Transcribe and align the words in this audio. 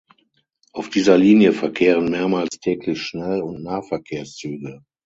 Auf 0.73 0.89
dieser 0.89 1.15
Linie 1.15 1.53
verkehren 1.53 2.09
mehrmals 2.09 2.57
täglich 2.57 3.03
Schnell- 3.03 3.43
und 3.43 3.61
Nahverkehrszüge. 3.61 4.81